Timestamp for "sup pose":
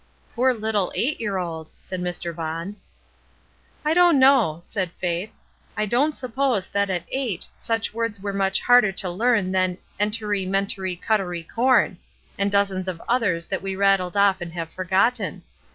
6.15-6.67